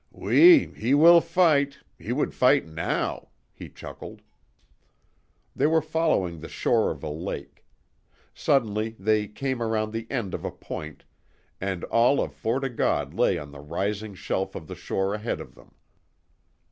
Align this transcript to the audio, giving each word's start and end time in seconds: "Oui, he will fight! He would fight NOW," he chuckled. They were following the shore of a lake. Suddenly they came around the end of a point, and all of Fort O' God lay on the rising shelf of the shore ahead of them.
"Oui, 0.17 0.73
he 0.73 0.95
will 0.95 1.21
fight! 1.21 1.77
He 1.99 2.11
would 2.11 2.33
fight 2.33 2.65
NOW," 2.65 3.27
he 3.53 3.69
chuckled. 3.69 4.23
They 5.55 5.67
were 5.67 5.79
following 5.79 6.39
the 6.39 6.49
shore 6.49 6.89
of 6.89 7.03
a 7.03 7.07
lake. 7.07 7.63
Suddenly 8.33 8.95
they 8.97 9.27
came 9.27 9.61
around 9.61 9.91
the 9.93 10.09
end 10.09 10.33
of 10.33 10.43
a 10.43 10.49
point, 10.49 11.03
and 11.61 11.83
all 11.83 12.19
of 12.19 12.33
Fort 12.33 12.63
O' 12.63 12.69
God 12.69 13.13
lay 13.13 13.37
on 13.37 13.51
the 13.51 13.59
rising 13.59 14.15
shelf 14.15 14.55
of 14.55 14.65
the 14.65 14.73
shore 14.73 15.13
ahead 15.13 15.39
of 15.39 15.53
them. 15.53 15.75